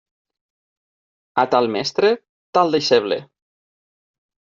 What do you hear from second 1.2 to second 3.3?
A tal mestre, tal deixeble.